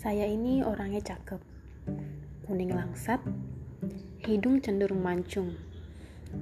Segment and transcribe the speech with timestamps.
[0.00, 1.36] Saya ini orangnya cakep,
[2.48, 3.20] kuning langsat,
[4.24, 5.52] hidung cenderung mancung,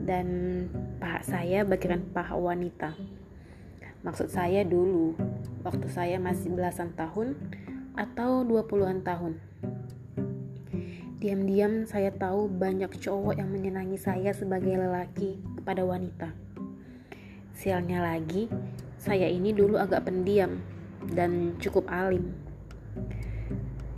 [0.06, 0.26] dan
[1.02, 2.94] paha saya bagaikan paha wanita.
[4.06, 5.18] Maksud saya dulu,
[5.66, 7.34] waktu saya masih belasan tahun
[7.98, 9.42] atau dua puluhan tahun.
[11.18, 16.30] Diam-diam saya tahu banyak cowok yang menyenangi saya sebagai lelaki kepada wanita.
[17.58, 18.46] Sialnya lagi,
[19.02, 20.62] saya ini dulu agak pendiam
[21.10, 22.46] dan cukup alim.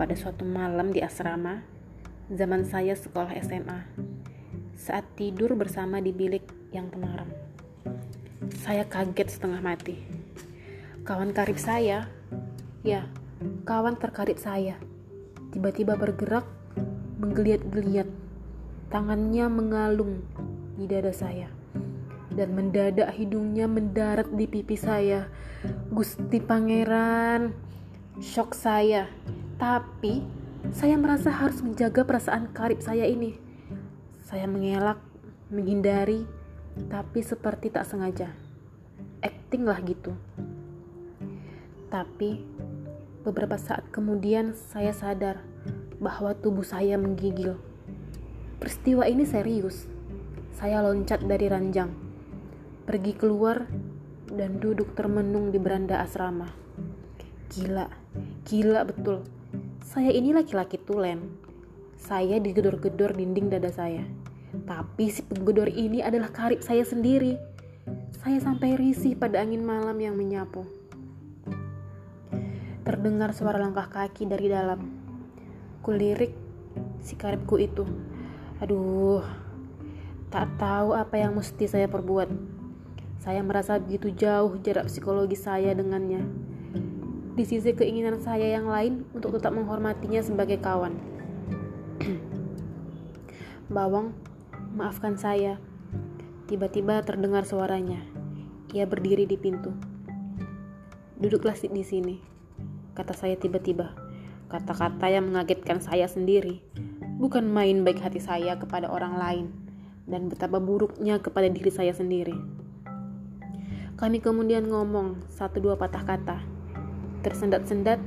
[0.00, 1.60] Pada suatu malam di asrama,
[2.32, 3.84] zaman saya sekolah SMA,
[4.72, 6.40] saat tidur bersama di bilik
[6.72, 7.28] yang temaram.
[8.64, 10.00] Saya kaget setengah mati.
[11.04, 12.08] Kawan karib saya,
[12.80, 13.12] ya,
[13.68, 14.80] kawan terkarib saya,
[15.52, 16.48] tiba-tiba bergerak,
[17.20, 18.08] menggeliat-geliat,
[18.88, 20.24] tangannya mengalung
[20.80, 21.52] di dada saya
[22.32, 25.28] dan mendadak hidungnya mendarat di pipi saya.
[25.92, 27.52] Gusti Pangeran,
[28.16, 29.04] shock saya.
[29.60, 30.24] Tapi
[30.72, 33.36] saya merasa harus menjaga perasaan karib saya ini.
[34.24, 34.96] Saya mengelak,
[35.52, 36.24] menghindari,
[36.88, 38.32] tapi seperti tak sengaja.
[39.20, 40.16] Acting lah gitu.
[41.92, 42.40] Tapi
[43.20, 45.44] beberapa saat kemudian saya sadar
[46.00, 47.60] bahwa tubuh saya menggigil.
[48.56, 49.84] Peristiwa ini serius.
[50.56, 51.92] Saya loncat dari ranjang,
[52.88, 53.68] pergi keluar,
[54.24, 56.48] dan duduk termenung di beranda asrama.
[57.52, 57.92] Gila,
[58.48, 59.39] gila betul.
[59.80, 61.40] Saya ini laki-laki tulen.
[61.96, 64.04] Saya digedor-gedor dinding dada saya.
[64.68, 67.40] Tapi si penggedor ini adalah karib saya sendiri.
[68.20, 70.68] Saya sampai risih pada angin malam yang menyapu.
[72.84, 74.84] Terdengar suara langkah kaki dari dalam.
[75.80, 76.36] Kulirik
[77.00, 77.88] si karibku itu.
[78.60, 79.24] Aduh,
[80.28, 82.28] tak tahu apa yang mesti saya perbuat.
[83.24, 86.49] Saya merasa begitu jauh jarak psikologi saya dengannya
[87.40, 90.92] di sisi keinginan saya yang lain untuk tetap menghormatinya sebagai kawan.
[93.72, 94.12] Bawang,
[94.76, 95.56] maafkan saya.
[96.44, 97.96] Tiba-tiba terdengar suaranya.
[98.76, 99.72] Ia berdiri di pintu.
[101.16, 102.20] Duduklah di sini,
[102.92, 103.96] kata saya tiba-tiba.
[104.52, 106.60] Kata-kata yang mengagetkan saya sendiri.
[107.16, 109.46] Bukan main baik hati saya kepada orang lain
[110.04, 112.36] dan betapa buruknya kepada diri saya sendiri.
[113.96, 116.49] Kami kemudian ngomong satu dua patah kata
[117.20, 118.00] tersendat-sendat,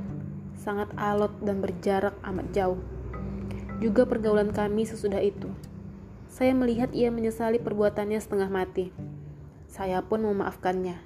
[0.58, 2.80] sangat alot dan berjarak amat jauh.
[3.82, 5.50] Juga pergaulan kami sesudah itu.
[6.30, 8.90] Saya melihat ia menyesali perbuatannya setengah mati.
[9.70, 10.98] Saya pun memaafkannya.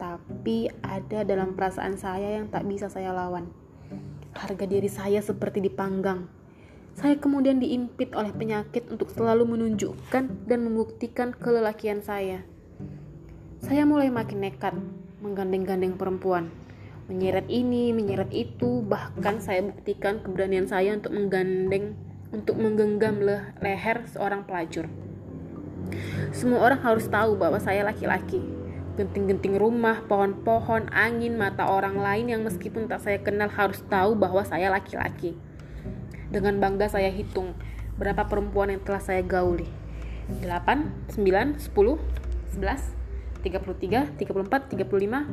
[0.00, 3.48] Tapi ada dalam perasaan saya yang tak bisa saya lawan.
[4.32, 6.28] Harga diri saya seperti dipanggang.
[6.96, 12.44] Saya kemudian diimpit oleh penyakit untuk selalu menunjukkan dan membuktikan kelelakian saya.
[13.60, 14.74] Saya mulai makin nekat
[15.20, 16.48] menggandeng-gandeng perempuan
[17.10, 21.98] menyeret ini, menyeret itu, bahkan saya buktikan keberanian saya untuk menggandeng,
[22.30, 24.86] untuk menggenggam le leher seorang pelacur.
[26.30, 28.38] Semua orang harus tahu bahwa saya laki-laki.
[28.94, 34.46] Genting-genting rumah, pohon-pohon, angin, mata orang lain yang meskipun tak saya kenal harus tahu bahwa
[34.46, 35.34] saya laki-laki.
[36.30, 37.58] Dengan bangga saya hitung
[37.98, 39.66] berapa perempuan yang telah saya gauli.
[40.46, 41.74] 8, 9, 10,
[42.54, 42.94] 11,
[43.42, 45.26] 33, 34, 35,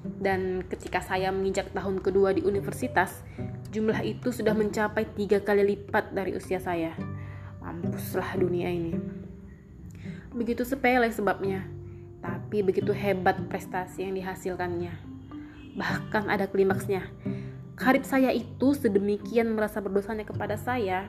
[0.00, 3.20] dan ketika saya menginjak tahun kedua di universitas,
[3.68, 6.96] jumlah itu sudah mencapai tiga kali lipat dari usia saya.
[7.60, 8.96] Mampuslah dunia ini.
[10.32, 11.68] Begitu sepele sebabnya,
[12.24, 14.94] tapi begitu hebat prestasi yang dihasilkannya.
[15.76, 17.04] Bahkan ada klimaksnya.
[17.76, 21.08] Karib saya itu sedemikian merasa berdosanya kepada saya,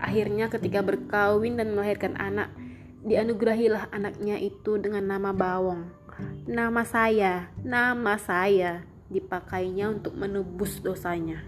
[0.00, 2.52] akhirnya ketika berkawin dan melahirkan anak,
[3.04, 6.05] dianugerahilah anaknya itu dengan nama Bawong
[6.46, 11.42] nama saya, nama saya dipakainya untuk menebus dosanya.